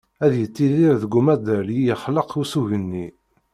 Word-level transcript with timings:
Ad 0.25 0.33
yettidir 0.37 0.95
deg 1.01 1.11
umaḍal 1.19 1.67
i 1.69 1.75
d-yexleq 1.77 2.31
usugen-is. 2.41 3.15